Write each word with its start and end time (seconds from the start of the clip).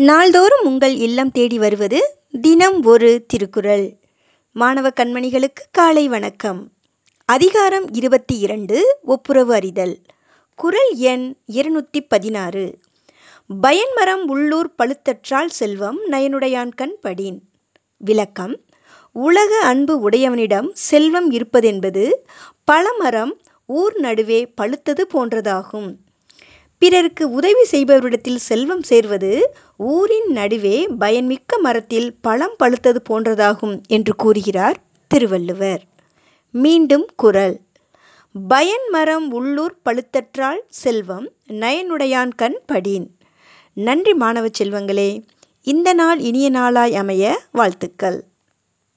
நாள்தோறும் 0.00 0.66
உங்கள் 0.66 0.94
இல்லம் 0.94 1.30
தேடி 1.30 1.58
வருவது 1.58 2.18
தினம் 2.40 2.84
ஒரு 2.84 3.24
திருக்குறள். 3.26 3.96
மாணவ 4.52 4.88
கண்மணிகளுக்கு 4.88 5.62
காலை 5.70 6.08
வணக்கம். 6.08 6.72
அதிகாரம் 7.24 7.92
இருபத்தி 7.92 8.38
இரண்டு 8.38 8.98
ஒப்புரவு 9.02 9.52
அறிதல். 9.52 9.98
குறள் 10.54 10.92
எண் 10.94 11.34
இருநூற்றி 11.46 12.00
பதினாறு. 12.00 12.78
பயன்மரம் 13.62 14.26
உள்ளூர் 14.26 14.74
பழுத்தற்றால் 14.78 15.46
செல்வம் 15.46 15.98
நயனுடையான்கண் 16.10 16.94
படின். 17.00 17.40
விளக்கம். 17.96 18.60
உலக 19.12 19.60
அன்பு 19.60 20.10
உடையவனிடம் 20.10 20.70
செல்வம் 20.72 21.30
இருப்பதென்பது 21.30 22.12
பழமரம் 22.72 23.32
ஊர் 23.66 23.94
நடுவே 23.96 24.46
பழுத்தது 24.46 25.06
போன்றதாகும். 25.14 25.94
பிறருக்கு 26.78 27.30
உதவி 27.30 27.64
செய்பவரிடத்தில் 27.70 28.36
செல்வம் 28.36 28.82
சேர்வது 28.82 29.54
ஊரின் 29.76 30.32
நடுவே 30.32 30.88
பயன்மிக்க 31.00 31.60
மரத்தில் 31.60 32.14
பழம் 32.20 32.56
பழுத்தது 32.62 33.00
போன்றதாகும் 33.08 33.80
என்று 33.88 34.14
கூறுகிறார் 34.14 34.78
திருவள்ளுவர். 35.08 35.82
மீண்டும் 36.54 37.06
குரல். 37.16 37.60
பயன் 38.48 38.88
மரம் 38.90 39.32
உள்ளூர் 39.32 39.74
பழுத்தற்றால் 39.84 40.60
செல்வம் 40.68 41.28
நயனுடையான் 41.48 42.32
கண் 42.36 42.58
படின். 42.66 43.06
நன்றி 43.74 44.14
மாணவ 44.14 44.48
செல்வங்களே 44.58 45.10
இந்த 45.62 45.92
நாள் 45.92 46.18
இனிய 46.18 46.50
நாளாய் 46.50 46.94
அமைய 46.94 47.40
வாழ்த்துக்கள். 47.52 48.24